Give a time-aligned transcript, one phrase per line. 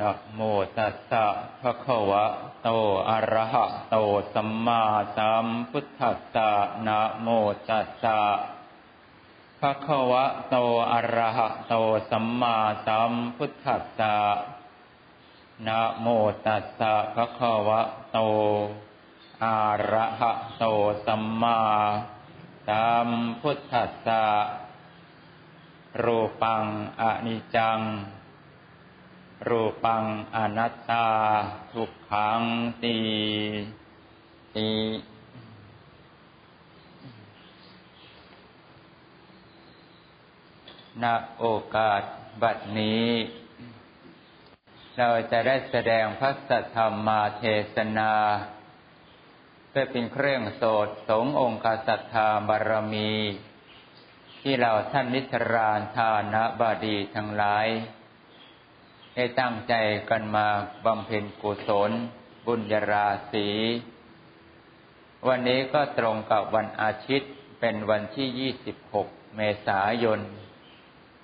[0.00, 0.40] นะโม
[0.78, 1.26] ตัสสะ
[1.60, 2.24] ภะคะวะ
[2.62, 2.68] โต
[3.10, 3.96] อะระหะโต
[4.34, 4.82] สัมมา
[5.16, 6.50] สัมพุทธัสสะ
[6.86, 7.28] นะโม
[7.68, 8.20] ตัสสะ
[9.60, 10.56] ภะคะวะโต
[10.92, 11.74] อะระหะโต
[12.10, 14.16] สัมมาสัมพุทธัสสะ
[15.66, 16.06] นะโม
[16.46, 17.80] ตัสสะภะคะวะ
[18.12, 18.18] โต
[19.44, 19.58] อะ
[19.92, 20.64] ระหะโต
[21.06, 21.60] สัมมา
[22.68, 23.08] สัม
[23.40, 24.24] พุทธัสสะ
[26.04, 26.64] รูปัง
[27.00, 27.80] อนิจจัง
[29.48, 30.04] รูปัง
[30.36, 31.08] อนัตตา
[31.72, 32.40] ทุกขัง
[32.82, 32.98] ตี
[34.56, 34.68] ตี
[41.02, 41.04] ณ
[41.38, 42.02] โอกาส
[42.42, 43.08] บัดนี้
[44.98, 48.12] เราจะได้แสดงพระสัทธรรมาเทศนา
[49.68, 53.12] เพื่อเป็นเครื่องโสดสงองค์สัทธาบารมี
[54.42, 57.68] ที่เราท่านนิทรานทานะบาดีทั้งหลาย
[59.16, 59.74] ได้ตั้งใจ
[60.10, 60.46] กันมา
[60.84, 61.90] บำเพ็ญกุศล
[62.46, 63.48] บุญญาราศี
[65.28, 68.52] วันนี้ก็ตรงกับวันอาทิตย์เป็นวันที่
[68.92, 70.20] 26 เมษายน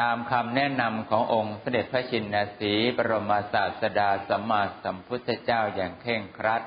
[0.00, 6.62] ตามคำแนะนำขององค์เสด็จพระชินสีบรมศาสดาสัมมาสัมพุทธเจ้าอย่างเคร่งครัด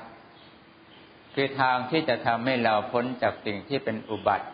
[1.34, 4.48] คือทางที่จะทำให้เราพ้นจากสิ่งที่เป็นอุบัติ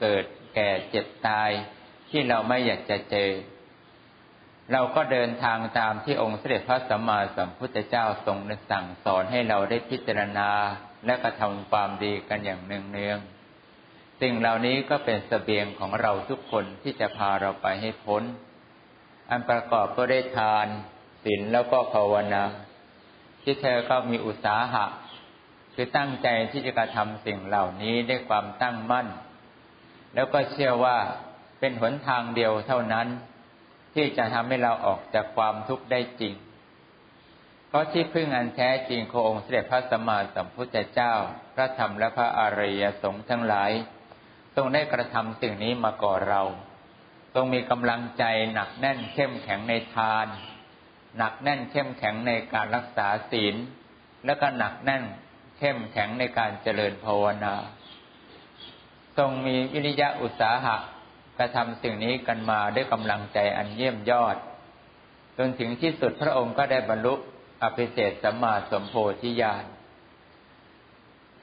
[0.00, 1.50] เกิดแก่เจ็บตาย
[2.10, 3.30] ที่เราไม่อยากจะเจอ
[4.72, 8.38] เราก็เดินทางตามที่องค์เสด็จพระสัมมาสัมพุทธเจ้าทรง
[8.70, 10.50] สั่งสอนให้เราได้พิจารณา
[11.06, 13.37] และกระทำความดีกันอย่างเนืองๆ
[14.20, 18.22] สิ่งเหล่านี้ก็เป็นสเสบียงของเราทุกคนที่จะพาเราไปให้พ้น
[19.30, 20.66] อันประกอบก็ได้ทาน
[21.24, 22.44] ศีลแล้วก็ภาวนา
[23.42, 24.84] ที่เธอก็มีอุตสาหะ
[25.74, 29.06] คือตั้งใจที่จะกระทำสิ่งเหล่านี้ด้วยความตั้งมั่น
[30.14, 30.98] แล้วก็เชื่อว่า
[31.60, 33.06] เป็นหนทางเดียวเท่านั้น
[33.94, 36.34] ที่จะทำให้เราออกจากความทุกข์ได้จริง
[37.68, 41.12] เพราะที่พึ่งอันแท้จริงขององค์เสด็จพระสัมมาสัมพุทธเจ้า
[41.54, 43.70] พระธรรมและพระอริยสงฆ์ทั้งหลาย
[44.60, 46.42] ทรงได้กระทำสิ่งนี้มาก่อเรา
[47.34, 48.24] ทรงมีกำลังใจ
[48.54, 50.26] หนักแน่นเข้มแข็งในทาน
[51.18, 53.54] หนักแน่นเข้มแข็งในการรักษาศีล
[54.26, 55.04] แล้วก็หนักแน่น
[55.58, 57.54] เข้มแข็งในการเจริญภาวนา
[59.18, 60.76] ทรงมีวิริยะอุตสาหะ
[61.38, 64.36] กระทำสิ่งนี้กันมาด้วยกำลังใจอันเยี่ยมยอด
[65.38, 67.14] จนถึงที่สุดพระองค์ก็ได้บรรลุ
[67.62, 69.64] อภิเศษสัมมาสมโพธิญาณ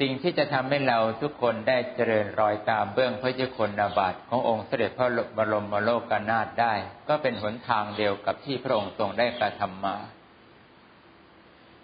[0.01, 5.07] สิ่งที่จะทำให้เราทุกคนได้เจริญรอยตามเบื้องพระเจ้าคนนาบาตขององค์เสด็จพระ
[5.37, 6.73] บรมโลกนาถได้
[7.09, 9.97] ก็เป็นหนทางเดียวกับที่พระองค์ทรงได้กระทำมา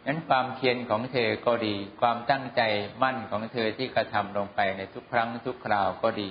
[0.05, 2.61] นั้นความเพียรของเธอก็ดี ความตั้งใจ
[3.01, 6.29] มั่นของเธอที่กระทำลงไปในทุกครั้งทุกคราวก็ดี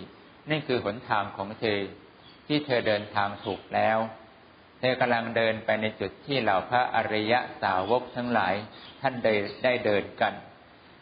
[0.51, 1.81] นี่คือหนทางของเธอ
[2.47, 3.99] ที่เธอเดินทางถูกแล้ว
[4.81, 8.55] เธอกำลังเดินไปในจุดที่เหล่าพระอริยะสาวกทั้งหลาย
[9.01, 9.15] ท่าน
[9.65, 10.35] ได้เดินกัน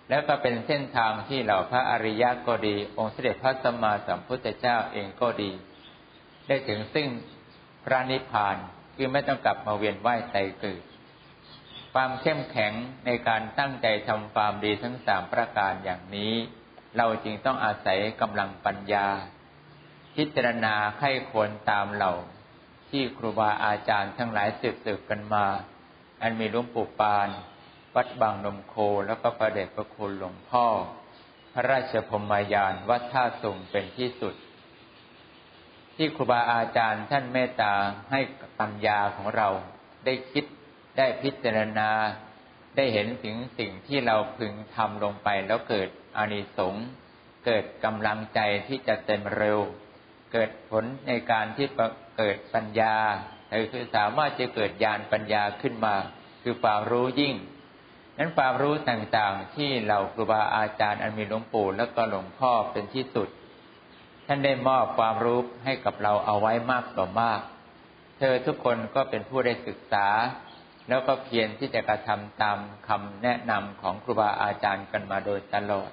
[0.09, 5.51] แล้วก็เป็นเส้นทางที่เหล่าพระอริยะก็ดี องค์เสด็จพระสัมมาสัมพุทธเจ้าเองก็ดี
[6.47, 7.09] ได้ถึงซึ่ง
[7.85, 8.57] พระนิพพาน
[8.97, 10.81] คือไม่ต้องกลับมาเวียนว่ายใจเกิด
[11.93, 12.73] ความเข้มแข็ง
[13.07, 16.35] ในการตั้งใจทำความดีทั้งสามประการอย่างนี้
[16.97, 19.07] เราจึงต้องอาศัยกำลังปัญญา
[20.17, 22.15] พิจารณาไข้ควรตามเหล่า
[22.91, 25.47] ที่ครูบาอาจารย์ทั้งหลายสืบๆกันมา
[26.23, 27.29] อันมีหลวงปู่ปาน
[27.99, 28.75] วัดบางนมโค
[29.07, 30.67] แล้วก็ประเดชพระคุณหลวงพ่อ
[31.53, 34.35] พระราชพมายานวัดท่าสุงเป็นที่สุด
[35.97, 37.75] ที่ครูบาอาจารย์ท่านเมตตา
[38.11, 38.21] ให้
[38.61, 39.49] ปัญญาของเรา
[40.05, 40.45] ได้คิด
[40.99, 41.91] ได้พิจารณา
[42.77, 46.87] ได้เห็นถึงสิ่งที่เราพึงทำลงไปแล้วเกิดอานิสงส์
[47.47, 49.59] เกิดกำลังใจที่จะเต็มเร็ว
[50.33, 51.67] เกิดผลในการที่
[52.19, 52.97] เกิดปัญญา
[53.73, 55.95] คือสามารถจะเกิดญาณปัญญาขึ้นมา
[56.43, 57.37] คือความรู้ยิ่ง
[58.19, 63.29] นั้นความรู้ต่างๆ ที่เราครูบาอาจารย์อันมีหลวงปู่และก็หลวงพ่อเป็นที่สุด
[64.27, 67.41] ท่านได้มอบความรู้ให้กับเราเอาไว้มากต่อมาก
[68.19, 70.07] เธอทุกคนก็เป็นผู้ได้ศึกษา
[70.89, 75.91] แล้วก็เพียรที่จะกระทำตามคำแนะนำของครูบาอาจารย์กันมาโดยตลอด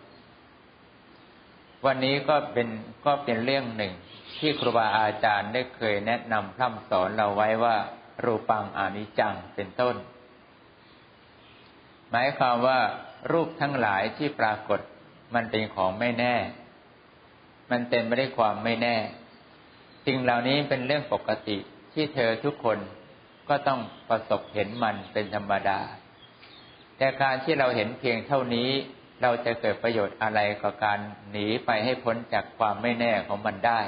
[1.85, 2.67] วันนี้ก็เป็น
[3.05, 3.93] ก็เป็นเรื่องหนึ่ง
[4.39, 7.75] ที่ครูบาอาจารย์ได้เคยแนะนำพร่ำสอนเราไว้ว่า
[8.23, 9.95] รูปังอานิจังเป็นต้น
[12.11, 12.79] หมายความว่า
[13.31, 14.79] รูปทั้งหลายที่ปรากฏ
[15.35, 16.35] มันเป็นของไม่แน่
[17.71, 18.95] มันเต็มไปด้วยความไม่แน่
[20.05, 21.57] สิ่งเหล่านี้เป็นเรื่องปกติ
[21.93, 22.77] ที่เธอทุกคน
[23.49, 23.79] ก็ต้อง
[24.09, 25.79] ประสบเห็นมันเป็นธรรมดา
[26.97, 28.69] แต่การที่เราเห็นเพียงเท่านี้
[29.21, 30.99] เราจะเกิดประโยชน์อะไรกับการ
[31.31, 33.81] หนีไปให้พ้นจากความไม่แน่ของมันได้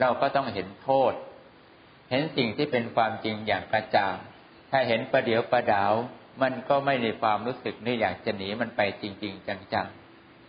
[0.00, 1.12] เราก็ต้องเห็นโทษ
[2.10, 4.16] เห็นสิ่งที่เป็นความจริงอย่างกระจ่าง
[4.70, 5.92] ถ้าเห็นประเดี๋ยวประดาว
[6.40, 9.86] มันก็ไม่มีความรู้สึกนี่อยากจะหนีมันไปจริง ๆ จัง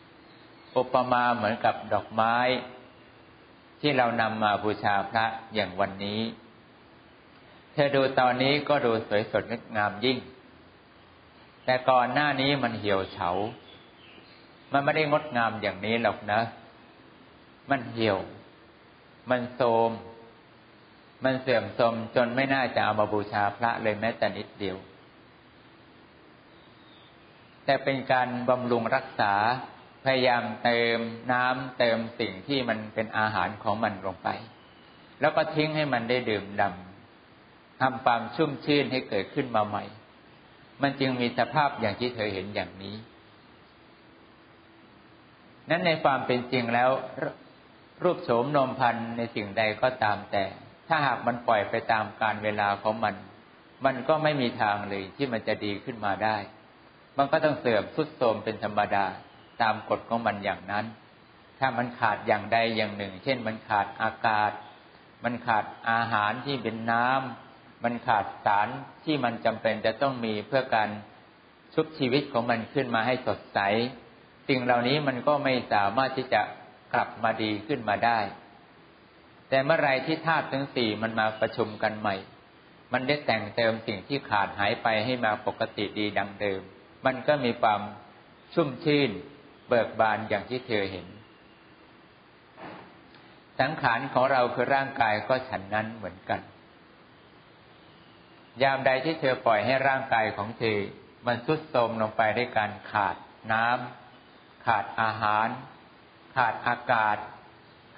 [0.08, 2.38] ๆอุปมาเหมือนกับดอกไม้
[3.82, 6.22] ที่เรานำมาบูชาพระอย่างวันนี้
[7.74, 10.18] เธอดูตอนนี้ก็ดูสวยสดงดงามยิ่ง
[11.66, 13.30] แต่ก่อนหน้านี้มันเหี่ยวเฉา
[14.72, 16.42] มันไม่ได้งดงามอย่างนี้หรอกนะ
[17.70, 18.18] มันเหี่ยว
[19.30, 19.92] มันโทม
[21.24, 24.78] มันเสื่อมโทรมจนไม่น่าจะเอามาบูชาพระเลยแม้แต่นิดเดียว
[27.66, 29.34] แต่เป็นการบำรุงรักษา
[30.04, 31.00] พยายามเติม
[31.32, 34.30] น้ำเติมสิ่งที่มันเป็นอาหารของมันลงไป
[35.22, 39.84] แล้วก็ทิ้งให้มันได้ดื่มดำทำความชุ่มชื่นให้เกิดขึ้นมาใหม่
[40.82, 42.96] มันจึงมีสภาพอย่างที่เธอเห็นอย่างนี้
[45.70, 46.90] นั้นในความเป็นจริงแล้ว
[48.04, 50.44] รูปโฉมนมพันในสิ่งใดก็ตามแต่
[50.88, 53.16] ถ้าหากมันปล่อยไปตามการเวลาของมัน
[53.86, 56.38] มันก็ไม่มีทางเลยที่มันจะดีขึ้นมาได้
[57.18, 59.06] มันก็ต้องเสื่อมสุดโทมเป็นธรรมดา
[59.62, 60.86] ตามกฎของมันอย่างนั้น
[61.60, 64.52] ถ้ามันขาดอย่างใดอย่างหนึ่ง เช่น มันขาดอากาศ
[65.24, 68.68] มันขาดอาหารที่เป็นน้ำมันขาดสาร
[69.06, 70.90] ที่มันจำเป็นจะต้องมีเพื่อการ
[71.74, 73.60] ชุบชีวิตของมันขึ้นมาให้สดใส
[74.48, 76.42] สิ่งเหล่านี้มันก็ไม่สามารถที่จะ
[76.94, 78.20] กลับมาดีขึ้นมาได้
[79.50, 82.16] แต่เมื่อไรที่ธาตุทั้งสี่มันมาประชุมกันใหม่
[82.94, 86.62] มันได้แต่งเติมสิ่งที่ขาดหายไปให้มาปกติดีดังเดิม
[87.06, 87.82] มันก็มีความ
[88.54, 89.10] ชุ่มชื่น
[89.68, 91.08] เบิกบานอย่างที่เธอเห็น
[93.60, 96.42] สังขารของเราคือร่างกายก็ฉันนั้นเหมือนกัน
[98.64, 100.80] ยามใดที่เธอปล่อยให้ร่างกายของเธอ
[101.26, 103.16] มันทุดโทรมลงไปด้วยการขาด
[103.52, 105.48] น้ำขาดอาหาร
[106.36, 107.18] ขาดอากาศ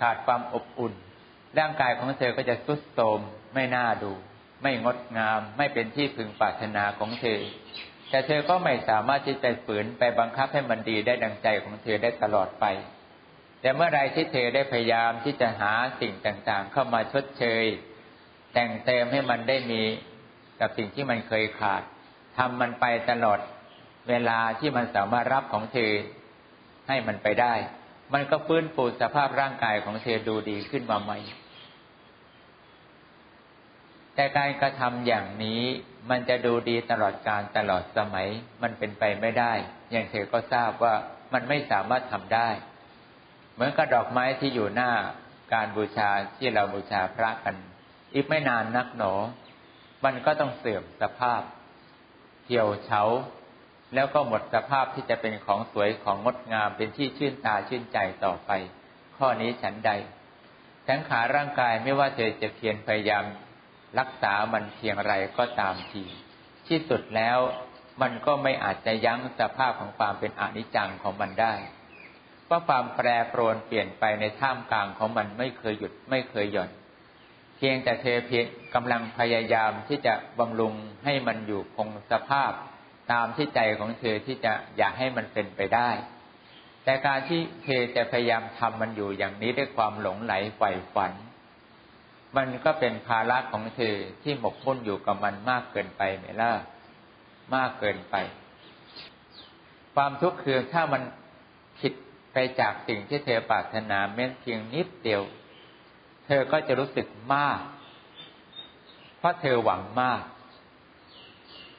[0.01, 0.93] ขาดความอบอุ่น
[1.59, 3.19] ร่างกายของเธอก็จะทุดโทรม
[3.53, 4.11] ไม่น่าดู
[4.61, 7.39] ไม่งดงาม ไม่เป็นที่พึงปรารถนาของเธอ
[8.09, 12.65] แต่เธอก็ไม่สามารถที่จะฝืนไปบังคับให้มันดีได้ดังใจของเธอได้ตลอดไป
[13.61, 17.63] แต่เมื่อไรที่เธอได้พยายามที่จะหาสิ่งต่างๆ เข้ามาชดเชย
[18.53, 19.83] แต่งเติมให้มันได้มี
[20.59, 21.81] กับสิ่งที่มันเคยขาด
[22.37, 23.39] ทำมันไปตลอด
[24.09, 25.91] เวลาที่มันสามารถรับของเธอ
[26.87, 27.53] ให้มันไปได้
[28.13, 31.17] มันก็ฟื้นฟูสภาพร่างกายของเธอดูดีขึ้นมาใหม่
[34.15, 35.61] แต่การกระทำอย่างนี้
[36.09, 38.27] มันจะดูดีตลอดการตลอดสมัย
[38.61, 39.53] มันเป็นไปไม่ได้
[39.91, 40.95] อย่างเธอก็ทราบว่า
[41.33, 42.49] มันไม่สามารถทำได้
[43.53, 44.91] เหมือนกับดอกไม้ที่อยู่หน้า
[45.53, 47.55] การบูชาที่เราบูชาพระกัน
[48.13, 49.13] อีกไม่นานนักหนอ
[50.05, 51.41] มันก็ต้องเสื่อมสภาพ
[52.45, 53.01] เหี่ยวเฉา
[53.93, 58.51] แล้วก็หมดสภาพที่จะเป็นของสวยของงดงามเป็นที่ชื่นตาชื่นใจต่อไป
[59.17, 59.91] ข้อนี้ฉันใด
[60.87, 63.25] สังขาร่างกายไม่ว่าเธอจะเพียรพยายาม
[63.99, 66.03] รักษามันเพียงไรก็ตามที
[66.67, 67.37] ที่สุดแล้ว
[68.01, 71.53] มันก็ไม่อาจจะยั้งสภาพของความเป็นอนิจจังของมันได้
[72.45, 76.71] เพราะความแปรปรวนเปลี่ยนไปในท่ามกลางของมันไม่เคยหยุดไม่เคยหย่อน
[77.57, 78.45] เพียงแต่เธอเพียง
[78.75, 80.73] กำลังพยายามที่จะบำรุง
[81.05, 82.51] ให้มันอยู่คงสภาพ
[83.11, 85.89] ตามที่ใจของเธอที่จะอยากให้มันเป็นไปได้
[86.83, 91.11] แต่การที่เธอจะพยายามทำมันอยู่อย่างนี้ด้วยความหลงไหลใฝ่ฝัน
[92.37, 96.51] มันก็เป็นภาระของเธอที่หมกมุ่นอยู่กับมันมากเกินไปไหมล่ะ
[97.55, 98.15] มากเกินไป
[99.93, 101.01] ความทุกข์คือถ้ามัน
[101.79, 101.93] ผิด
[102.33, 105.23] ไปจากสิ่งที่เธอปรารถนาแม้เพียงนิดเดียว
[106.25, 107.59] เธอก็จะรู้สึกมาก
[109.17, 110.21] เพราะเธอหวังมาก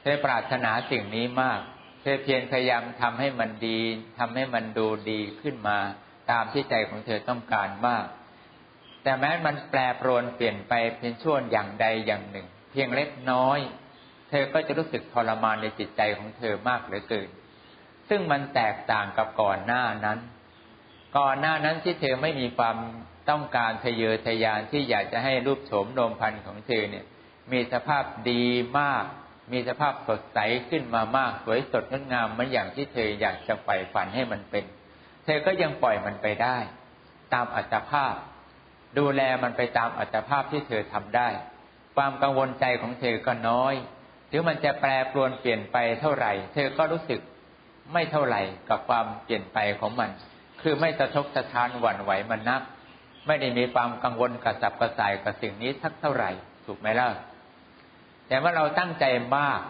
[0.01, 1.59] เธอปรารถนาสิ่งนี้มาก
[2.01, 3.79] เธอเพียรพยายามทำให้มันดี
[4.17, 5.77] ทำให้มันดูดีขึ้นมา
[6.31, 8.05] ตามที่ใจของเธอต้องการมาก
[9.03, 13.59] แต่แม้มันแปรปรวนเปลี่ยนไปเป็นช่วงอย่างใดอย่างหนึ่ง เพียงเล็กน้อย
[14.29, 17.29] เธอก็จะรู้สึกทรมานในจิตใจของเธอมากเหลือเกิน
[18.09, 20.19] ซึ่งมันแตกต่างกับก่อนหน้านั้น
[21.17, 22.77] ก่อนหน้านั้นที่เธอไม่มีความ
[23.29, 27.05] ต้องการทะเยอทะยานที่อยากจะให้รูปโฉมโนมพันธ์ของเธอเนี่ย
[27.51, 28.43] มีสภาพดี
[28.79, 29.05] มาก
[29.51, 30.39] มีสภาพสดใส
[30.69, 34.63] ขึ้นมามาก สวยสดงดงามเหมือนอย่างที่เธออยากจะใฝ่ฝันให้มันเป็น
[35.25, 36.57] เธอก็ยังปล่อยมันไปได้
[37.33, 38.15] ตามอัตภาพ
[38.97, 41.27] ดูแลมันไปตามอัตภาพที่เธอทำได้
[41.95, 43.73] ความกังวลใจของเธอก็น้อย
[44.31, 47.19] ถึงมันจะแปรปรวนเปลี่ยนไปเท่าไหร่ เธอก็รู้สึก
[47.93, 50.09] ไม่เท่าไหร่กับความเปลี่ยนไปของมัน
[50.61, 52.61] คือไม่สะทกสะท้านหวั่นไหวมันนัก
[53.27, 56.29] ไม่ได้มีความกังวลกระสับกระส่ายกับสิ่งนี้สักเท่าไหร่
[56.65, 57.09] ถูกไหมล่ะ
[58.27, 59.05] แต่ว่าเราตั้งใจ
[59.37, 59.61] มาก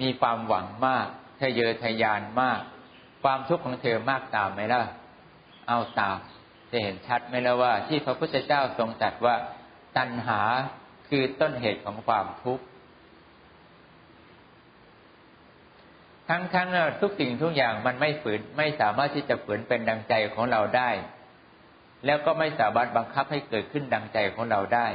[0.00, 1.06] มีความหวังมาก
[1.40, 2.60] ทะเยอทะยานมาก
[3.22, 4.82] ความทุกข์ของเธอมากตามไหมล่ะ
[5.68, 6.16] เอาตาม
[6.72, 9.36] จะเห็นชัดไหมล่ะว่า ที่พระพุทธเจ้าทรงตรัสว่า
[9.96, 10.40] ตัณหา
[11.08, 12.64] คือต้นเหตุของความทุกข์
[16.28, 16.68] ทั้งทั้ง
[17.00, 20.90] ทุกสิ่งทุกอย่างมันไม่ฝืนไม่สามารถที่จะฝืนเป็นดังใจของเราได้
[22.06, 24.86] แล้วก็ไม่สามารถบังคับให้เกิดขึ้นดังใจของเราได้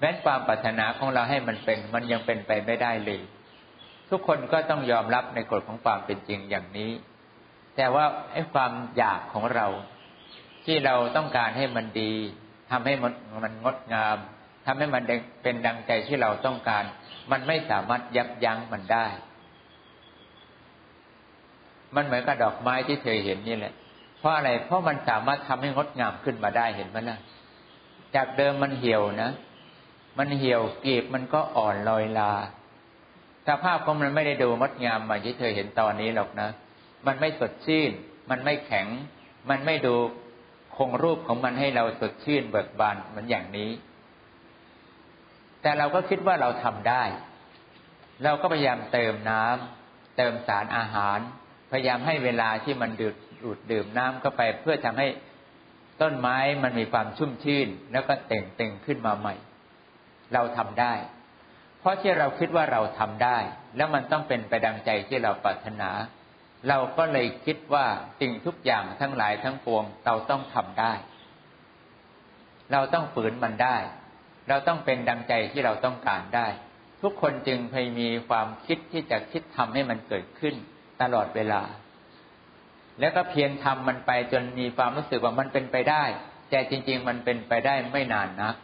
[0.00, 3.20] แม้ความปรารถนาของเราให้มันเป็น มันยังเป็นไปไม่ได้เลย
[4.10, 6.90] ทุกคนก็ต้องยอมรับในกฎของความเป็นจริงอย่างนี้
[7.76, 9.66] แต่ว่าไอ้ความอยากของเรา
[10.64, 12.12] ที่เราต้องการให้มันดี
[12.70, 13.12] ทำให้มัน
[13.44, 14.16] มันงดงาม
[14.66, 15.02] ทำให้มัน
[15.42, 16.84] เป็นดังใจที่เราต้องการ
[17.30, 19.06] มันไม่สามารถยับยั้งมันได้
[21.94, 23.74] มันเหมือนกับดอกไม้ที่เธอเห็นนี่แหละ
[24.18, 27.18] เพราะอะไร เพราะมันสามารถทำให้งดงามขึ้นมาได้เห็นไหมล่ะ
[28.14, 29.30] จากเดิมมันเหี่ยวนะ
[30.18, 32.32] มันเหี่ยวกีบมันก็อ่อนลอยลา
[33.48, 36.48] สภาพของมันไม่ได้ดูงดงามเหมือนที่เธอเห็นตอนนี้หรอกนะ
[37.06, 37.90] มันไม่สดชื่น
[38.30, 38.86] มันไม่แข็ง
[39.50, 39.94] มันไม่ดู
[40.76, 43.70] คงรูปของมันให้เราสดชื่นเบิกบานเหมือนอย่างนี้
[45.62, 47.02] แต่เราก็คิดว่าเราทำได้
[48.24, 51.18] เราก็พยายามเติมน้ำเติมสารอาหาร
[51.72, 55.08] พยายามให้เวลาที่มันดูดดูดดื่มน้ำเข้าไป เพื่อทำให้
[56.02, 59.34] ต้นไม้มันมีความชุ่มชื่น แล้วก็เต่งเต่งขึ้นมาใหม่
[60.34, 60.94] เราทำได้
[61.80, 63.38] เพราะที่เราคิดว่าเราทำได้
[63.76, 65.90] แล้วมันต้องเป็นไปดังใจที่เราปรารถนา
[66.68, 67.86] เราก็เลยคิดว่า
[68.20, 70.92] สิ่งทุกอย่างทั้งหลายทั้งปวง เราต้องทำได้
[72.72, 73.76] เราต้องฝืนมันได้
[74.48, 76.46] เราต้องเป็นดังใจที่เราต้องการได้
[77.02, 80.54] ทุกคนจึงพยมีความคิดที่จะคิดทำให้มันเกิดขึ้น
[81.02, 81.62] ตลอดเวลา
[83.00, 86.04] แล้วก็เพียรทำมันไปจนมีความรู้สึกว่ามันเป็นไปได้
[86.50, 88.54] แต่จริง ๆ มันเป็นไปได้ไม่นานนัก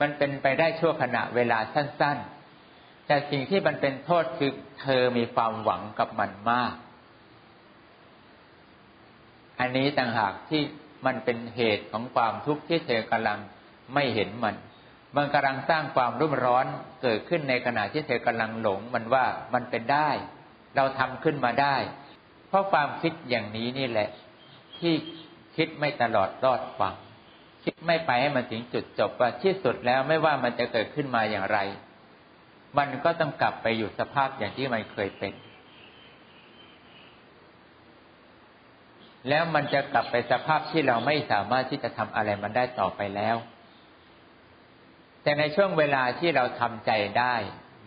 [0.00, 2.18] มันเป็นไปได้ชั่วขณะเวลาสั้น
[2.62, 6.74] ๆแต่สิ่งที่มันเป็นโทษคือเธอมีความหวังกับมันมาก
[9.60, 10.62] อันนี้ต่างหากที่
[11.06, 13.38] มันเป็นเหตุของความทุกข์ที่เธอกำลัง
[13.94, 14.56] ไม่เห็นมัน
[15.16, 16.66] มันกำลังสร้างความรุ่มร้อน
[17.02, 19.24] เกิดขึ้นในขณะที่เธอกำลังหลงมันว่า
[19.54, 20.10] มันเป็นได้
[20.76, 21.76] เราทำขึ้นมาได้
[22.48, 24.08] เพราะความคิดอย่างนี้นี่แหละ
[24.78, 24.94] ที่
[25.56, 26.94] คิดไม่ตลอดรอดฟัง
[27.64, 31.58] คิดไม่ไปให้มันถึงจุดจบว่าที่สุดแล้วไม่ว่ามันจะเกิดขึ้นมาอย่างไร
[32.78, 35.32] มันก็ต้องกลับไปอยู่สภาพอย่างที่มันเคยเป็น
[39.28, 43.36] แล้วมันจะกลับไปสภาพที่เราไม่สามารถที่จะทำอะไรมันได้ต่อไปแล้ว
[45.22, 47.34] แต่ในช่วงเวลาที่เราทำใจได้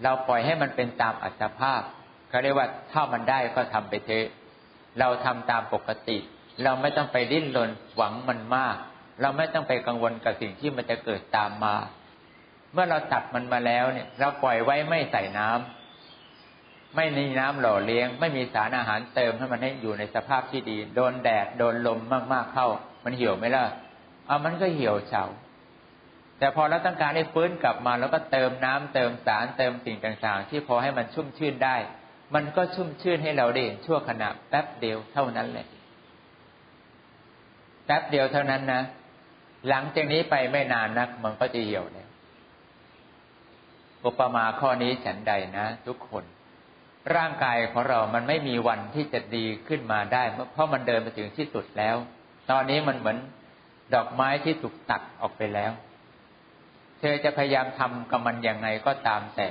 [0.03, 1.81] เราปล่อยให้มันเป็นตามอัตภาพ
[2.29, 4.27] เขาเรียกว่าถ้ามันได้ก็ทำไปเถอะ
[4.99, 6.17] เราทำตามปกติ
[6.63, 8.75] เราไม่ต้องไปดิ้นรนหวังมันมาก
[9.21, 11.75] เราไม่ต้องไปกังวลกับสิ่งที่มันจะเกิดตามมา
[12.73, 15.80] เมื่อเราตัดมันมาแล้วเนี่ย เราปล่อยไว้ไม่ใส่น้ำ
[16.95, 21.99] ไม่มีน้ำหล่อเลี้ยง ไม่มีสารอาหารเติมให้มันให้อยู่ในสภาพที่ดี โดนแดดโดนลม
[22.33, 22.67] มากๆเข้า
[23.05, 23.63] มันเหี่ยวไหมล่ะ
[24.27, 25.25] เอามันก็เหี่ยวเฉา
[26.39, 31.75] แต่พอเราต้องการให้ฟื้นกลับมาแล้วก็เติมน้ำเติมสารเติมสิ่งต่างๆ ที่พอให้มันชุ่มชื่นได้
[32.35, 35.67] มันก็ชุ่มชื่นให้เราได้ชั่วขณะแป๊บเดียวเท่านั้นแหละ
[37.85, 38.81] แป๊บเดียวเท่านั้นนะ
[39.69, 42.09] หลังจากนี้ไปไม่นานนัก มันก็จะเหี่ยวเนี่ย
[44.05, 46.23] อุปมาข้อนี้ฉันใดนะ ทุกคน
[47.15, 51.95] ร่างกายของเรามันไม่มีวันที่จะดีขึ้นมาได้ เพราะมันเดินไปถึงที่สุดแล้ว
[52.49, 53.17] ตอนนี้มันเหมือน
[53.93, 55.71] ดอกไม้ที่ถูกตัดออกไปแล้ว
[56.99, 59.49] เธอจะพยายามทำกับมันอย่างไงก็ตามแต่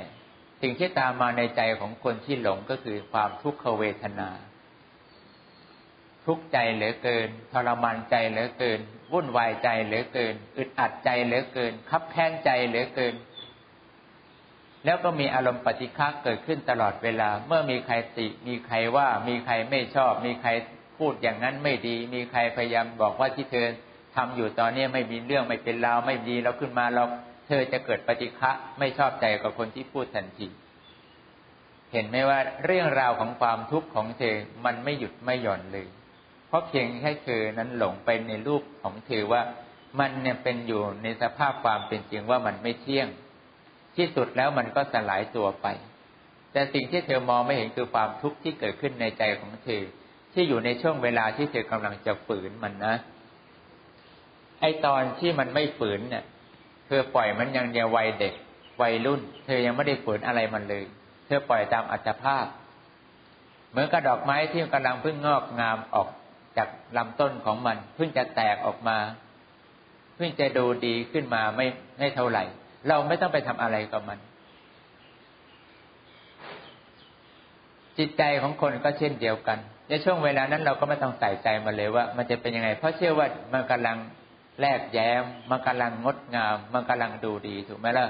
[0.62, 4.30] สิ่งที่ตามมาในใจของคนที่หลงก็คือความทุกขเวทนา
[6.26, 8.80] ทุกข์ใจเหลือเกิน ทรมานใจเหลือเกิน
[9.12, 13.14] วุ่นวายใจเหลือเกิน อึดอัดใจเหลือเกิน คับแค้นใจเหลือเกิน
[14.84, 20.50] แล้วก็มีอารมณ์ปฏิฆาเกิดขึ้นตลอดเวลา เมื่อมีใครติมีใครว่ามีใครไม่ชอบ มีใคร
[20.98, 23.66] พูดอย่างนั้นไม่ดี มีใครพยายามบอกว่าที่เธอ
[24.16, 27.04] ทำอยู่ตอนนี้ไม่มีเรื่องไม่เป็นราวไม่ดีเราขึ้นมาเรา
[27.46, 30.48] เธอจะเกิดปฏิฆะไม่ชอบใจกับคนที่พูดทันที
[31.92, 35.86] เห็นไหมว่าเรื่องราวของความทุกข์ของเธอมันไม่หยุดไม่หย่อนเลย
[36.48, 39.42] เพราะเพียงแค่เธอนั้นหลงไปในรูปของเธอว่า
[39.98, 43.08] มันเนี่ยเป็นอยู่ในสภาพความเป็นจริงว่ามันไม่เที่ยง
[43.96, 45.66] ที่สุดแล้วมันก็สลายตัวไป
[46.52, 49.82] แต่สิ่งที่เธอมองไม่เห็นคือความทุกข์ที่เกิดขึ้นในใจของเธอ
[50.32, 52.94] ที่อยู่ในช่วงเวลาที่เธอกำลังจะฝืนมันนะ
[54.60, 56.24] ไอตอนที่มันไม่ฝืนเนี่ย
[56.86, 58.34] เธอปล่อยมันยังเดียววัยเด็ก
[58.82, 60.84] วัยรุ่น เธอยังไม่ได้ฝืนอะไรมันเลย
[61.26, 62.46] เธอปล่อยตามอัตภาพ
[63.70, 66.08] เหมือนกับดอกไม้ที่กำลังเพิ่งงอกงามออก
[66.56, 68.98] จากลำต้นของมัน เพิ่งจะแตกออกมา
[70.16, 71.66] เพิ่งจะดูดีขึ้นมาไม่
[71.98, 72.44] ไม่เท่าไหร่
[72.88, 74.18] เราไม่ต้องไปทำอะไรกับมัน
[77.98, 79.58] จิตใจของคนก็เช่นเดียวกัน
[79.88, 83.98] ในช่วงเวลานั้นเราก็ไม่ต้องใส่ใจมาเลยว่า มันจะเป็นยังไง เพราะเชื่อว่ามันกำลัง
[84.60, 88.06] แลกแย้ม มันกำลังงดงาม มันกำลังดูดีถูกไหมล่ะ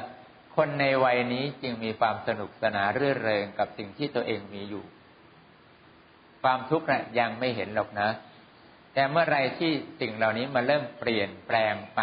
[0.56, 4.84] คนในวัยนี้จึงมีความสนุกสนานเรื่อเริงกับสิ่งที่ตัวเองมีอยู่
[6.42, 8.08] ความทุกข์นะยังไม่เห็นหรอกนะ
[8.94, 12.00] แต่เมื่อไรที่สิ่งเหล่านี้มาเริ่มเปลี่ยนแปลงไป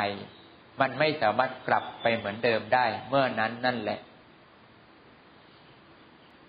[0.80, 4.00] มันไม่สามารถกลับไปเหมือนเดิมได้ เมื่อนั้นนั่นแหละ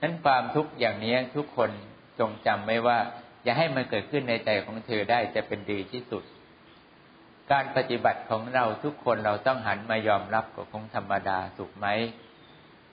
[0.01, 1.71] นั้นความทุกข์อย่างนี้ทุกคน
[2.19, 2.99] จงจำไว้ว่า
[3.45, 6.25] อย่าให้มันเกิดขึ้นในใจของเธอได้จะเป็นดีที่สุด
[7.53, 11.87] การปฏิบัติของเราทุกคนเราต้องหันมายอมรับกับคงธรรมดาสุขไหม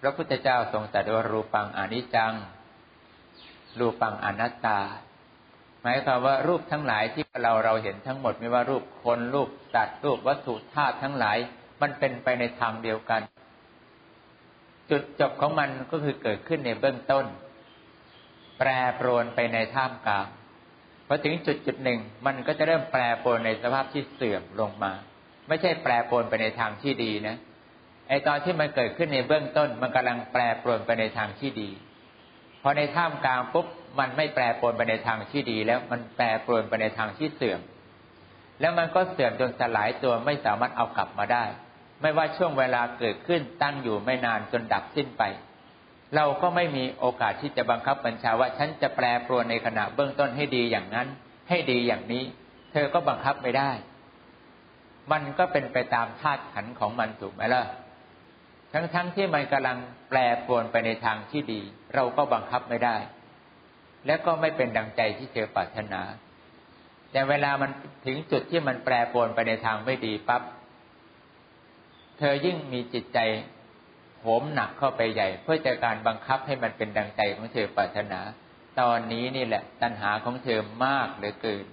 [0.02, 2.34] พระพุทธเจ้าทรงตรัสว่ารูปังอนิจจัง
[3.80, 4.80] รูปังอนัตตา
[5.88, 11.38] หมายความว่ารูปทั้งหลายที่เราเราเห็นทั้งหมดไม่ว่ารูปคนรูปสัตว์รูปวัตถุธาตุทั้งหลาย
[11.82, 13.22] มันเป็นไปในทางเดียวกัน
[14.90, 17.26] จุดจบของมันก็คือเกิดขึ้นในเบื้องต้น
[18.60, 20.28] แปรปรวนไปในท่ามกลาง
[21.08, 24.92] พอถึงจุดจุดหนึ่ง มันก็จะเริ่มแปรปรวนในสภาพที่เสื่อมลงมา
[25.48, 27.38] ไม่ใช่แปรปรวนไปในทางที่ดีนะ
[28.10, 31.70] ไอตอนที่มันเกิดขึ้นในเบื้องต้น มันกำลังแปรปรวนไปในทางที่ดี
[32.62, 33.68] พอในท่ามกลางปุ๊บ
[34.00, 37.62] มันไม่แปรปรวนไปในทางที่ดี แล้วมันแปรปรวนไปในทางที่เสื่อม
[38.60, 41.46] แล้วมันก็เสื่อมจนสลายตัวไม่สามารถเอากลับมาได้
[42.02, 45.24] ไม่ว่าช่วงเวลาเกิดขึ้นตั้งอยู่ไม่นานจนดับสิ้นไป
[46.16, 51.08] เราก็ไม่มีโอกาสที่จะบังคับบัญชาว่าฉันจะแปรปรวนในขณะเบื้องต้นให้ดีอย่างนั้น
[51.50, 52.24] ให้ดีอย่างนี้
[52.72, 53.72] เธอก็บังคับไม่ได้
[55.12, 57.64] มันก็เป็นไปตามธาตุขันของมันถูกไหมล่ะ
[58.74, 59.78] ทั้งๆทที่มันกำลัง
[60.10, 61.62] แปรปรวนไปในทางที่ดี
[61.96, 62.96] เราก็บังคับไม่ได้
[64.06, 66.02] และก็ไม่เป็นดังใจที่เธอปรารถนา
[67.12, 67.72] แต่เวลามัน
[68.06, 70.42] ถึงจุดที่มันแปรปรวนไปในทางไม่ดีปับ๊บ
[72.20, 73.20] เธอยิ่งมีจิตใจ
[74.22, 78.20] โหมหนักเข้าไปใหญ่ เพื่อจะการบังคับให้มันเป็นดังใจของเธอปรารถนา
[78.80, 81.66] ตอนนี้นี่แหละ ตัณหาของเธอมากเหลือเกิน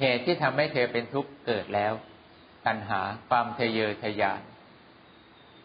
[0.00, 1.92] เหตุที่ทำให้เธอเป็นทุกข์เกิดแล้ว
[2.66, 4.40] ตัณหาความทะเยอทะยาน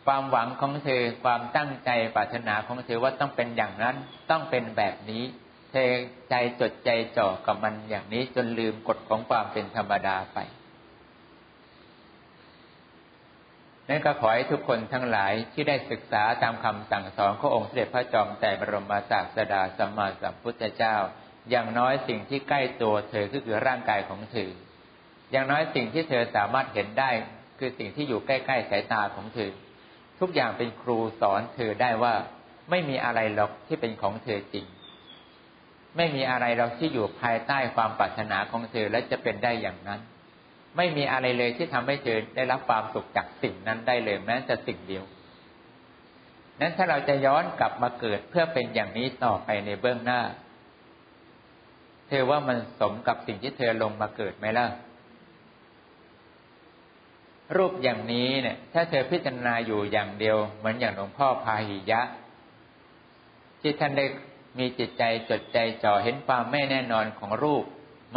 [0.06, 3.96] ความหวังของเธอความตั้งใจปรารถนาของเธอว่าต้องเป็นอย่างนั้น
[4.32, 5.24] ต้องเป็นแบบนี้
[5.72, 5.89] เธอ
[6.30, 10.39] ใจจดใจจ่อกับมันอย่างนี้จนลืมกฎของความเป็นธรรมดาไป
[13.89, 20.96] นั่นก็ขอให้ทุกคนทั้งหลายที่ได้ศึกษาตามคำสั่งสอนขององค์เสด็จพระจอมแต่บรมศาสดาสัมมาสัมพุทธเจ้า
[21.50, 24.50] อย่างน้อยสิ่งที่ใกล้ตัวเธอก็คือร่างกายของเธอ
[25.32, 27.12] อย่างน้อยสิ่งที่เธอสามารถเห็นได้
[27.60, 29.52] คือสิ่งที่อยู่ใกล้ ๆ สายตาของเธอ
[30.26, 32.16] ทุกอย่างเป็นครูสอนเธอได้ว่า
[32.70, 34.66] ไม่มีอะไรหรอกที่เป็นของเธอจริง
[35.98, 40.00] ไม่มีอะไรหรอกที่อยู่ภายใต้ความปรารถนาของเธอและจะเป็นได้อย่างนั้น
[40.78, 45.04] ไม่มีอะไรเลยที่ทำให้เธอได้รับความสุขจากสิ่งนั้นได้เลยแม้แต่สิ่งเดียว
[46.60, 50.22] นั้นถ้าเราจะย้อนกลับมาเกิดเพื่อเป็นอย่างนี้ต่อไปในเบื้องหน้า
[52.08, 54.68] เธอว่ามันสมกับสิ่งที่เธอลงมาเกิดไหมล่ะ
[57.58, 62.02] รูปอย่างนี้เนี่ย ถ้าเธอพิจารณาอยู่อย่างเดียว เหมือนอย่างหลวงพ่อพาหิยะ
[63.62, 64.06] ที่ท่านได้
[64.60, 67.63] มีจิตใจจดใจจ่อเห็นความไม่แน่นอนของรูป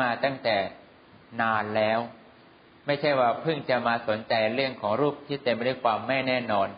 [0.01, 0.57] มาตั้งแต่
[1.41, 2.01] นานแล้ว
[2.87, 6.69] ไม่ใช่ว่าเพิ่งจะมาสนใจเรื่องของรูปที่เต็มไปด้วยความไม่แน่นอน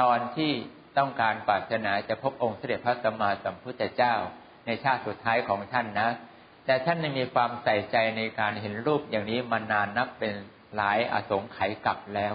[0.00, 0.52] ตอนที่
[0.98, 4.14] ต้องการปรารถนาจะพบองค์เสด็จพระสัมมาสัมพุทธเจ้า
[4.66, 6.10] ในชาติสุดท้ายของท่านนะ
[6.64, 10.34] แต่ท่านมีความใส่ใจในการเห็นรูปอย่างนี้มานานนับเป็น
[10.76, 12.34] หลายอสงไขยกลับแล้ว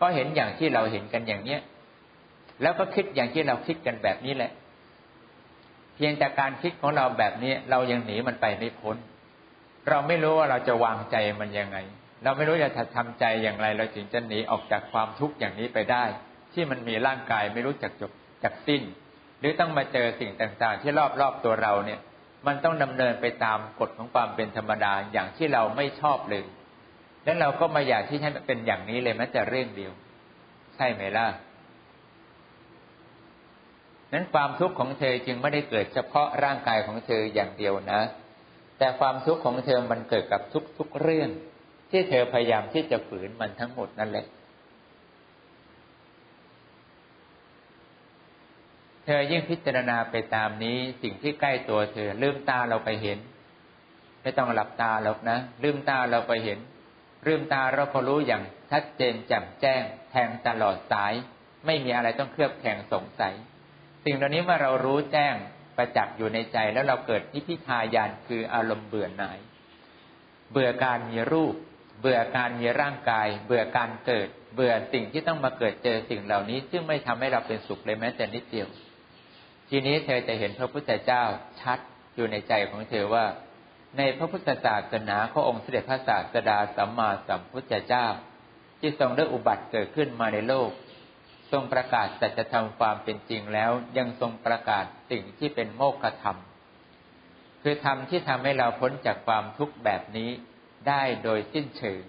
[0.00, 1.60] ก็เห็นอย่างที่เราเห็นกันอย่างเนี้ย
[2.62, 4.52] แล้วก็คิดอย่างที่เราคิดกันแบบนี้แหละ
[5.94, 8.96] เพียงแต่การคิดของเราแบบนี้เรายังหนีมันไปไม่พ้น
[9.88, 11.78] เราไม่รู้ว่าเราจะวางใจมันยังไง
[12.24, 16.04] เราไม่รู้จะทำใจอย่างไร เราถึงจะหนีออกจากความทุกข์อย่างนี้ไปได้
[16.52, 18.12] ที่มันมีร่างกายไม่รู้จักจบ
[18.44, 18.82] จักสิ้น
[19.40, 22.00] หรือต้องมาเจอสิ่งต่างๆ ที่รอบๆตัวเราเนี่ย
[22.46, 26.44] มันต้องดำเนินไปตามกฎของความเป็นธรรมดาอย่างที่เราไม่ชอบเลย
[27.26, 29.92] แล้วเราก็มาอยากที่ให้มันเป็นอย่างนี้เลยแม้แต่เรื่องเดียว
[30.74, 31.26] ใช่ไหมล่ะ
[34.12, 38.00] นั้นความทุกข์ของเธอจึงไม่ได้เกิดเฉพาะร่างกายของเธออย่างเดียวนะ
[38.78, 40.40] แต่ความทุกข์ของเธอมันเกิดกับ
[40.78, 41.28] ทุกๆเรื่อง
[41.90, 44.26] ที่เธอพยายามที่จะฝืนมันทั้งหมดนั่นแหละ
[49.04, 53.18] เธอยิ่งพิจารณาไปตามนี้สิ่งที่ใกล้ตัวเธอ ลืมตาเราไปเห็น
[54.22, 56.58] ไม่ต้องหลับตาหรอกนะ ลืมตาเราไปเห็น
[57.26, 61.12] ลืมตาเราก็รู้อย่างชัดเจนแจ่มแจ้ง แทงตลอดสาย
[61.66, 63.34] ไม่มีอะไรต้องเคลือบแข็งสงสัย
[64.04, 65.34] สิ่งเหล่านี้เมื่อเรารู้แจ้ง
[65.76, 69.38] ประจักษ์อยู่ในใจแล้วเราเกิดนิพิทายานคืออารมณ์เบื่อหน่าย
[70.52, 71.54] เบื่อการมีรูป
[72.00, 78.68] เบื่อการมีร่างกาย เบื่อการเกิด เบื่อสิ่งที่ต้องมาเกิดเจอสิ่งเหล่านี้ ซึ่งไม่ทำให้เราเป็นสุขเลยแม้แต่นิดเดียว
[79.68, 81.22] ทีนี้เธอจะเห็นพระพุทธเจ้า
[81.60, 81.78] ชัด
[82.16, 83.24] อยู่ในใจของเธอว่า
[83.96, 88.06] ในพระพุทธศาสนาขององค์เสด็จพระศาสดาสัมมาสัมพุทธเจ้า
[88.80, 90.70] ที่ทรงได้อุบัติเกิดขึ้นมาในโลก
[91.52, 96.38] ทรงประกาศสัจธรรมความเป็นจริงแล้วยังทรงประกาศสิ่งที่เป็นโมกขธรรม
[97.62, 100.30] คือธรรมที่ทำให้เราพ้นจากความทุกข์แบบนี้
[100.88, 102.02] ได้โดยสิ้นเชิง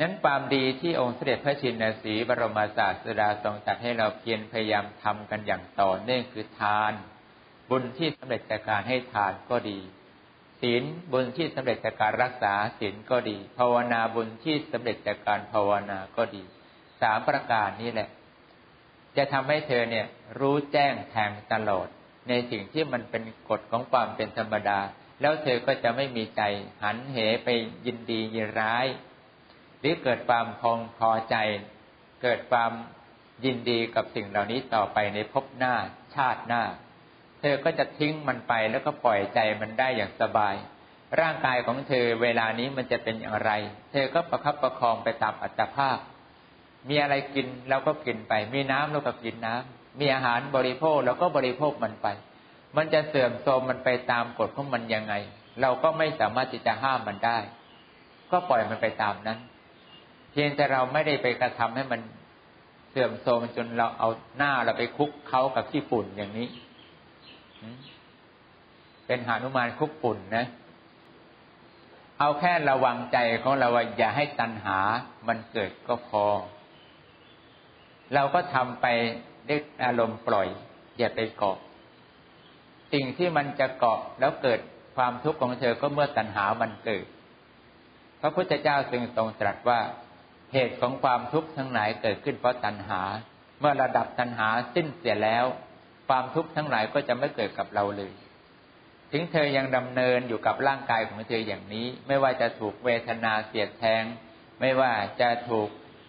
[0.00, 6.92] นั้นความดีที่องค์เสด็จพระชินสีบรมศาสดาทรงตัดให้เราเพียรพยายามทำกันอย่างต่อเนื่องคือทาน
[7.70, 9.78] บุญที่สำเร็จจากการให้ทานก็ดี
[10.60, 16.42] ศีลบุญที่สำเร็จจากการรักษาศีลก็ดี ภาวนาบุญที่สำเร็จจากการภาวนาก็ดี
[17.00, 18.08] สามประการนี้แหละ
[19.16, 20.06] จะทำให้เธอเนี่ย
[20.38, 21.88] รู้แจ้งแทงตลอด
[22.28, 24.80] ในสิ่งที่มันเป็นกฎของความเป็นธรรมดา
[25.20, 26.42] แล้วเธอก็จะไม่มีใจ
[26.82, 27.48] หันเหไป
[27.86, 28.86] ยินดียินร้าย
[29.78, 31.36] หรือเกิดความพองพอใจ
[32.22, 32.72] เกิดความ
[33.44, 35.74] ยินดีกับสิ่งเหล่านี้ต่อไปในภพหน้า
[36.14, 36.62] ชาติหน้า
[37.40, 40.54] เธอก็จะทิ้งมันไปแล้วก็ปล่อยใจมันได้อย่างสบาย
[41.20, 43.50] ร่างกายของเธอเวลานี้มันจะเป็นอย่างไร
[43.92, 45.98] เธอก็ประคับประคองไปตามอัตภาพ
[46.88, 52.06] มีอะไรกินเราก็กินไป มีน้ำเราก็กินน้ำมีอาหารบริโภคเราก็บริโภคมันไป
[52.76, 55.14] มันจะเสื่อมโทรมมันไปตามกฎของมันยังไง
[55.60, 57.38] เราก็ไม่สามารถที่จะห้ามมันได้
[58.30, 59.38] ก็ปล่อยมันไปตามนั้น
[60.32, 62.00] เพียงแต่เราไม่ได้ไปกระทำให้มัน
[62.90, 66.48] เสื่อมโทรมจนเราเอาหน้าเราไปคุกเขากับขี้ฝุ่นอย่างนี้
[69.06, 70.46] เป็นหานุมานคุกฝุ่นนะ
[72.18, 74.78] เอาแค่ระวังใจของเราว่าอย่าให้ตัณหา
[75.28, 76.24] มันเกิดก็พอ
[78.14, 78.86] เราก็ทำไป
[79.48, 80.48] ด้วยอารมณ์ปล่อย
[80.98, 81.56] อย่าไปเกาะ
[82.92, 84.60] สิ่งที่มันจะเกาะแล้วเกิด
[84.96, 87.04] ความทุกข์ของเธอก็เมื่อตัณหามันเกิด
[88.20, 89.80] พระพุทธเจ้าจึงทรงตรัสว่า
[90.52, 93.00] เหตุของความทุกข์ทั้งหลายเกิดขึ้นเพราะตัณหา
[93.60, 95.44] เมื่อระดับตัณหาสิ้นเสียแล้ว
[96.10, 98.12] ความทุกข์ทั้งหลายก็จะไม่เกิดกับเราเลย
[99.12, 104.02] ถึงเธอยังดำเนินอยู่กับร่างกายของเธออย่างนี้ ไม่ว่าจะถูกเวทนาเสียดแทง
[104.60, 105.68] ไม่ว่าจะถูก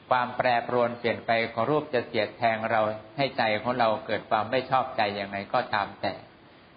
[0.10, 2.82] ความแปรปรวนเปลี่ยนไปของรูปจะเสียดแทงเรา
[3.18, 6.14] ให้ใจของเราเกิดความไม่ชอบใจอย่างไรก็ตามแต่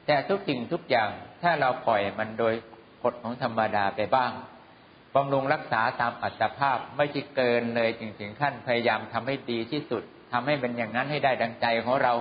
[0.07, 1.11] แต่ทุกสิ่งทุกอย่าง
[1.43, 2.55] ถ้าเราปล่อยมันโดย
[3.05, 4.33] กฎของธรรมดาไปบ้าง
[5.15, 12.15] บำรุงรักษาตามอัตภาพไม่ใช่เกินเลยจริงๆขั้นพยายามทำให้ดีที่สุดทำให้เป็นอย่างนั้นให้ได้ดังใจของเรา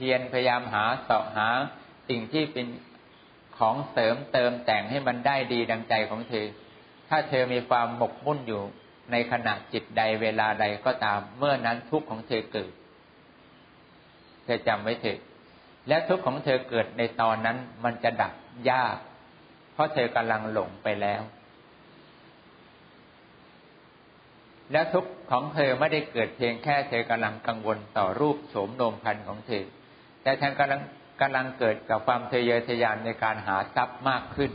[0.00, 1.48] พียรพยายามหาเสาะหา
[2.08, 2.66] สิ่งที่เป็น
[3.58, 6.46] ของเสริมเติมแต่งให้มันได้ดีดังใจของเธอ
[7.08, 8.62] ถ้าเธอมีความหมกมุ่นอยู่
[9.12, 12.72] ในขณะจิตใดเวลาใดก็ตามเมื่อนั้นทุกข์ของเธอเกิด
[14.44, 15.18] เธอจำไว้เถอะ
[15.88, 18.32] และทุกข์ของเธอเกิดในตอนนั้นมันจะดับ
[18.70, 18.96] ยาก
[19.72, 21.22] เพราะเธอกำลังหลงไปแล้ว
[24.72, 29.64] แล้วทุกข์ของเธอไม่ได้เกิดเพียงแค่เธอกำลังกังวลต่อรูปโฉมโนมพันของเธอ
[30.22, 30.80] แต่ทางกำลัง
[31.20, 34.52] กำลังเกิดกับความทะเยอทะยานในการหาทรัพย์มากขึ้น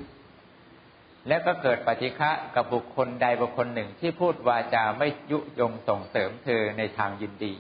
[1.28, 7.54] แล้วก็เกิดปฏิฆะกับบุคคลใดบุคคลหนึ่งที่พูดวาจาไม่ยุยงส่งเสริมเธอในทางยินดี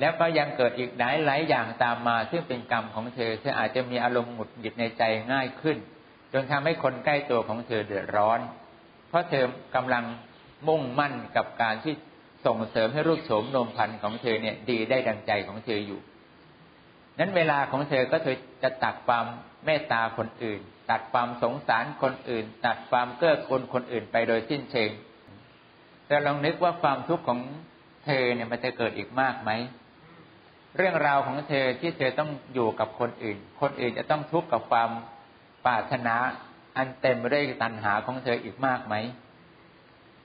[0.00, 5.76] แล้วก็ยังเกิดอีกหลายหลายอย่างตามมา ซึ่งเป็นกรรมของเธอเธออาจจะมีอารมณ์หงุดหงิดในใจง่ายขึ้น
[6.32, 8.40] จนทำให้คนใกล้ตัวของเธอเดือดร้อน
[9.08, 10.04] เพราะเธอกำลัง
[10.68, 11.94] มุ่งมั่นกับการที่
[12.46, 16.00] ส่งเสริมให้รูปโฉมนมพันธ์ของเธอเนี่ยดีได้ดังใจของเธออยู่
[17.18, 19.24] นั้นเวลาของเธอก็เธอจะตัดความ
[19.64, 24.90] เมตตาคนอื่น ตัดความสงสารคนอื่น ตัดความเกื้อกูลคนอื่นไปโดยสิ้นเชิง
[26.06, 27.40] แต่ลองนึกว่าความทุกข์ของ
[28.04, 29.50] เธอเนี่ยมันจะเกิดอีกมากไหม
[30.76, 34.90] เรื่องราวของเธอที่เธอต้องอยู่กับคนอื่น คนอื่นจะต้องทุกข์กับความ
[35.66, 36.14] ปรารถนา
[36.76, 38.94] อันเต็มไปด้วยตัณหาของเธออีกมากไหม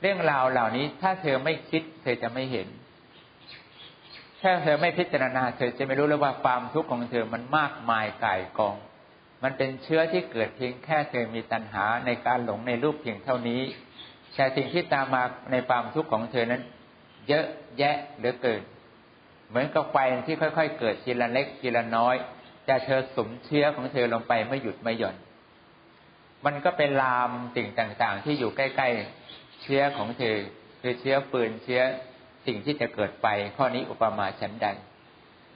[0.02, 2.68] เรื่องราวเหล่านี้ถ้าเธอไม่คิด เธอจะไม่เห็น
[4.44, 8.76] ถ้าเธอไม่พิจารณาเธอจะไม่รู้เลยว่าความทุกข์ของเธอมันมากมายก่ายกอง
[9.44, 13.62] มันเป็นเชื้อที่เกิดเพียงแค่เธอมีตัณหาในการหลงในรูปเพียงเท่านี้
[14.36, 16.62] แต่สิ่งที่ตามมาในความทุกข์ของเธอนั้น
[17.28, 17.46] เยอะ
[17.80, 18.62] แยะเหลือเกิน
[19.50, 22.16] เหมือนกับไฟที่ค่อย ๆ เกิดทีละเล็กทีละน้อย
[22.68, 25.16] จะเธอสมเชื้อของเธอลงไปไม่หยุดไม่หย่อน
[26.46, 28.88] มันก็เป็นลามสิ่งต่างๆ ที่อยู่ใกล้
[29.26, 30.36] ๆ เชื้อของเธอ
[30.82, 31.82] คือเชื้อปืนเชื้อ
[32.46, 33.28] สิ่งที่จะเกิดไป
[33.58, 34.68] ข้อนี้อุปมาฉันใด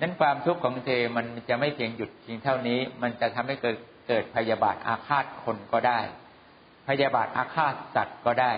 [0.02, 6.00] นั้นความทุกข์ของเธอมันจะไม่เพียงหยุดเพียงเท่านี้ มันจะทำให้เกิดเกิดพยาบาทอาฆาตคนก็ได้
[6.88, 8.54] พยาบาทอาฆาตสัตว์ก็ได้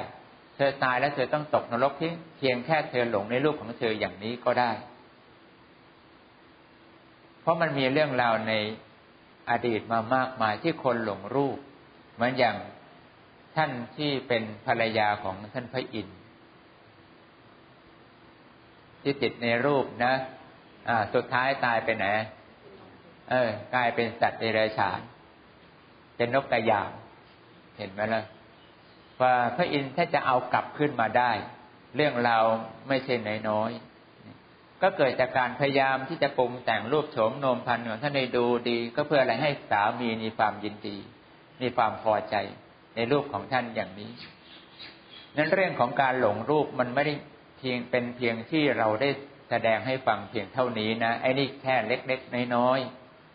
[0.55, 4.71] เธอตายแล้วเธอต้องตกนรกที่เพียงแค่เธอหลงในรูปของเธออย่างนี้ก็ได้
[7.41, 8.53] เพราะมันมีเรื่องราวใน
[9.49, 11.57] อดีตมามากมายที่คนหลงรูป
[12.15, 12.55] เหมือนอย่าง
[13.55, 16.18] ท่านที่เป็นภรรยาของท่านพระอินทร์
[19.03, 20.13] ที่ติดในรูปนะ
[20.89, 22.05] อ่าสุดท้ายตายไปไหน
[23.29, 24.99] เออ กลายเป็นสัตว์เดรัจฉาน
[26.15, 26.89] เป็นนกกระยาง
[27.77, 28.23] เห็นไหมล่ะ
[29.21, 31.31] ว่าพระอินทร์ถ้าจะเอากลับขึ้นมาได้
[31.95, 32.37] เรื่องเรา
[32.87, 33.15] ไม่ใช่
[33.49, 40.97] น้อยๆก็เกิดจากการพยายามที่จะปรุงแต่งรูปโฉมโนมพันธ์ของท่านในดูดี ก็เพื่ออะไรให้สามีมีความยินดี
[41.61, 42.35] มีความพอใจ
[42.95, 44.11] ในรูปของท่านอย่างนี้
[45.37, 47.13] นั้นเรื่องของการหลงรูปมันไม่ได้
[47.59, 49.09] เพียงเป็นเพียงที่เราได้
[49.49, 52.79] แสดงให้ฟังเพียงเท่านี้นะไอ้นี่แค่เล็กๆน้อย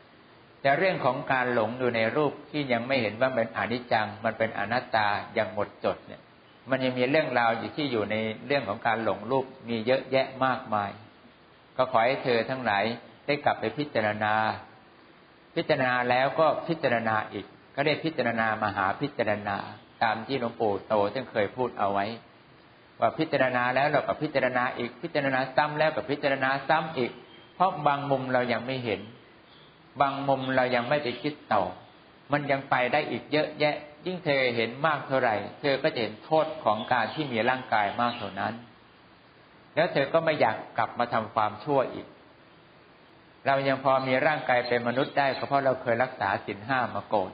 [0.03, 6.23] ๆแต่เรื่องของการหลงอยู่ในรูปที่ยังไม่เห็นว่าเป็นอนิจจัง มันเป็นอนัตตาอย่างหมดจดเนี่ย
[6.71, 10.91] มันยังมีเรื่องราวอยู่ที่อยู่ในเรื่องของการหลงรูปมีเยอะแยะมากมาย
[11.77, 12.85] ก็ขอให้เธอทั้งหลาย
[13.27, 14.35] ได้กลับไปพิจารณา
[15.55, 19.57] พิจารณาแล้วก็พิจารณาอีก ก็ได้พิจารณามหาพิจารณา
[20.03, 22.07] ตามที่หลวงปู่โตท่านเคยพูดเอาไว้
[23.01, 27.13] ว่าพิจารณาแล้วเราก็พิจารณาอีกพิจารณาซ้ำแล้วก็พิจารณาซ้ำอีก
[27.55, 29.01] เพราะบางมุมเรายังไม่เห็น
[30.01, 31.63] บางมุมเรายังไม่ไปคิดต่อ
[32.33, 33.77] มันยังไปได้อีกเยอะแยะ
[34.07, 38.55] ยิ่งเธอเห็นมากเท่าไหร่ เธอก็จะเห็นโทษของการที่มีร่างกายมากเท่านั้น
[39.75, 42.07] แล้วเธอก็ไม่อยากกลับมาทำความชั่วอีก
[43.47, 47.31] เรายังพอมีร่างกายเป็นมนุษย์ได้ก็เพราะเราเคยรักษาสินห้ามาก่อน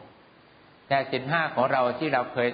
[0.89, 2.49] แต่สินห้าของเราที่เราเคย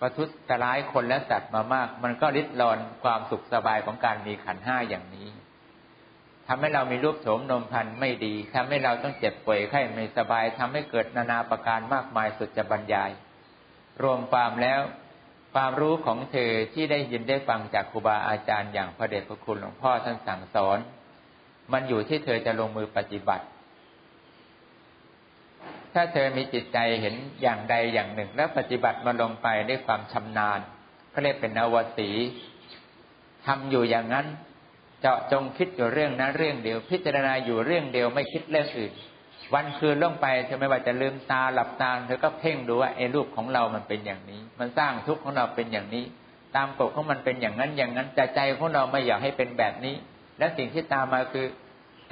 [0.00, 0.28] ประทุษ
[0.62, 5.28] ร้ายคนและสัตว์มามาก มันก็ริดรอนความสุขสบายของการมีขันห้าอย่างนี้
[6.48, 13.10] ทำให้เรามีรูปโฉมนมพันธ์ไม่ดีทำให้เราต้องเจ็บป่วยไข้ไม่สบายทำให้เกิดนานาประการมากมายสุดจะบรรยาย
[14.02, 14.80] รวมความแล้ว
[15.54, 20.78] ความรู้ของเธอที่ได้ยินได้ฟังจากครูบาอาจารย์อย่างพระเดชพระคุณหลวงพ่อท่านสั่งสอน
[21.72, 23.44] มันอยู่ที่เธอจะลงมือปฏิบัติ
[25.96, 30.60] ถ้าเธอมีจิตใจเห็นอย่างใดอย่างหนึ่ง แล้วปฏิบัติมาลงไปด้วยความชำนาญ
[31.12, 32.10] ก็เรียกเป็นนวสี
[33.46, 34.26] ทำอยู่อย่างนั้น
[35.00, 38.92] เจาะจงคิดอยู่เรื่องนั้นเรื่องเดียว พิจารณาอยู่เรื่องเดียวไม่คิดเรื่องอื่น
[39.54, 46.04] วันคืนล่วงไปเธอไม่ว่าจะลืมตาหลับตาเธอก็เพ่งดูว่าไอ้รูปของเรามันเป็นอย่างนี้ มันสร้างทุกข์ของเราเป็นอย่างนี้
[46.56, 49.94] ตามกฎของมันเป็นอย่างนั้นอย่างนั้นแต่ใจของเราไม่อยากให้เป็นแบบนี้
[50.38, 51.46] และสิ่งที่ตามมาคือ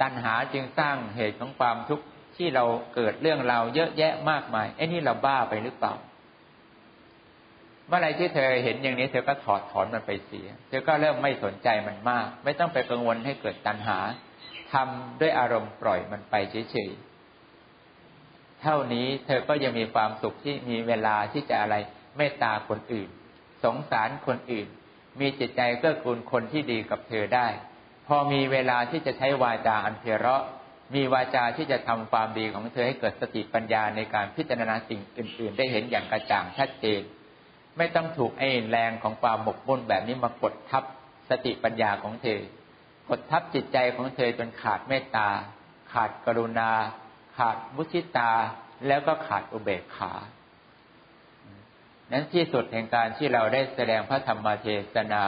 [0.01, 2.05] ตัณหาจึงสร้างเหตุของความทุกข์
[2.37, 5.93] ที่เราเกิดเรื่องราวเยอะแยะมากมายไอ้นี่เราบ้าไปหรือเปล่า
[7.87, 13.99] เมื่อไรที่เธอเห็นอย่างนี้ เธอก็ถอดถอนมันไปเสีย เธอก็เริ่มไม่สนใจมันมาก ไม่ต้องไปกังวลให้เกิดตัณหา
[14.73, 21.75] ทำด้วยอารมณ์ปล่อยมันไปเฉยๆ เท่านี้เธอก็ยังมีความสุขที่มีเวลาที่จะอะไร
[22.17, 23.09] เมตตาคนอื่น
[23.63, 24.67] สงสารคนอื่น
[25.19, 27.47] มีจิตใจเกื้อกูลคนที่ดีกับเธอได้
[28.07, 30.43] พอมีเวลาที่จะใช้วาจาอันเพเราะ
[30.93, 37.01] มีวาจาที่จะทำความดีของเธอให้เกิดสติปัญญาในการพิจารณาสิ่งอื่น ๆ ได้เห็นอย่างกระจ่างชัดเจน
[37.77, 40.83] ไม่ต้องถูกไอ้แรงของความหมกมุ่นแบบนี้มากดทับ
[41.29, 42.39] สติปัญญาของเธอ
[43.09, 45.29] กดทับจิตใจของเธอจนขาดเมตตา
[45.93, 46.71] ขาดกรุณา
[47.37, 48.31] ขาดมุทิตา
[48.87, 50.11] แล้วก็ขาดอุเบกขา
[52.11, 55.23] นั้นที่สุดแห่งการที่เราได้แสดงพระธรรมเทศนา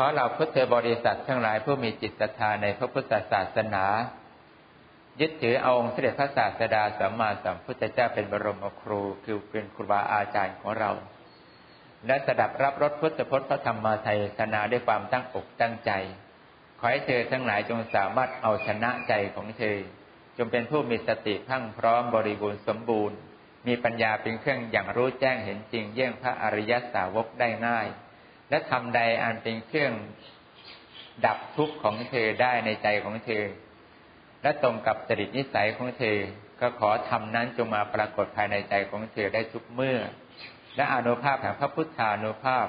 [0.00, 3.84] ขอเราพุทธบริษัททั้งหลายผู้มีจิตศรัทธาในพระพุทธศาสนา
[5.20, 10.90] ยึดถือเอาองค์เสด็จพระศาสดาสัมมาสัมพุทธเจ้าเป็นบรมครูคือเป็นครูบาอาจารย์ของเรา
[12.06, 15.90] และสดับรับรสพุทธพจน์พระธรรมไทยสนาด้วยความตั้งอกตั้งใจ
[16.78, 19.78] ขอให้เธอทั้งหลายจงสามารถเอาชนะใจของเธอ
[20.38, 23.16] จงเป็นผู้มีสติพังพร้อมบริบูรณ์สมบูรณ์
[23.66, 27.88] มีปัญญาเป็นเครื่องอย่างรู้แจ้งเห็นจริงเยี่ยงพระอริยสาวกได้ง่าย
[28.50, 29.92] และทำใดอันเป็นเครื่อง
[31.26, 33.44] ดับทุกข์ของเธอได้ในใจของเธอ
[34.42, 36.18] และตรงกับจริตนิสัยของเธอ
[36.60, 39.98] ก็ขอทำนั้นจงมาปรากฏภายในใจของเธอได้ทุกเมื่อ
[40.76, 42.66] และอนุภาพแห่งพระพุทธานุภาพ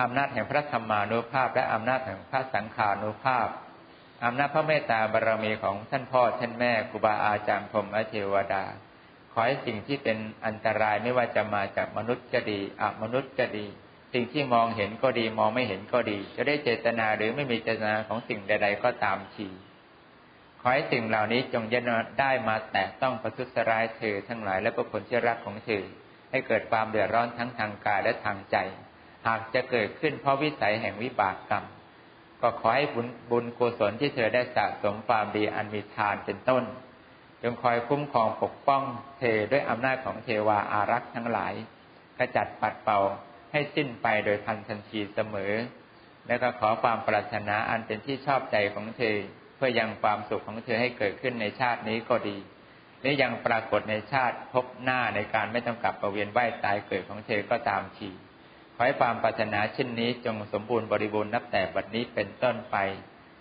[0.00, 3.48] อำนาจแห่งพระธรรมานุภาพ และอำนาจแห่งพระสังขานุภาพ
[4.24, 8.64] อำนาจพระเมตตาบารมีของท่านพ่อท่านแม่ครูบาอาจารย์พรมเทวดา
[9.32, 13.66] ขอให้สิ่งที่เป็นอันตรายไม่ว่าจะมาจากมนุษย์ก็ดีอมนุษย์ก็ดี
[14.12, 19.48] สิ่งที่มองเห็นก็ดีมองไม่เห็นก็ดี จะได้เจตนาหรือไม่มีเจตนาของสิ่งใด ๆ ก็ตามที
[20.60, 21.90] ขอให้สิ่งเหล่านี้จงยัน
[22.20, 25.84] ได้มาแตะต้องประทุษร้ายเธอทั้งหลายและก็คนที่รักของเธอ
[26.30, 28.56] ให้เกิดความเดือดร้อนทั้งทางกายและทางใจ
[29.26, 31.64] หากจะเกิดขึ้นเพราะวิสัยแห่งวิบากกรรม
[32.42, 36.64] ก็ขอให้บุญบุญกุศลที่เธอได้สะสมความดีอันมีทานเป็นต้น
[37.42, 38.82] จงคอยคุ้มครองปกป้อง
[39.18, 41.54] เธอด้วยอำนาจของเทวาอารักษ์ทั้งหลาย
[42.18, 43.00] ขจัดปัดเป่า
[43.52, 45.52] ให้สิ้นไปโดยพันทันทีเสมอ
[46.26, 49.16] และก็ขอความปรารถนาอันเป็นที่ชอบใจของเธอ
[49.56, 52.36] เพื่อยังความสุขของเธอให้เกิดขึ้นในชาตินี้ก็ดี
[53.02, 58.10] และยังปรากฏในชาติพบหน้าในการไม่ต้องกลับประเวียนว่ายตายเกิดของเธอก็ตามที
[58.74, 62.76] ขอให้ความปรารถนาเช่นนี้จงสมบูรณ์บริบูรณ์นับแต่บัดนี้เป็นต้นไป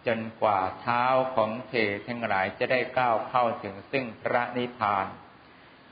[0.08, 5.06] จนกว่าเท้าของเธอทั้งหลายจะได้ก้าวเข้าถึงซึ่งพระนิพพาน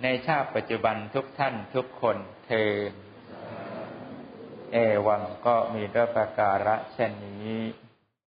[0.04, 2.72] ในชาติปัจจุบันทุกท่านทุกคนเธอ
[4.78, 6.68] เอวังก็มีด้วยประการ
[7.10, 7.85] นนี้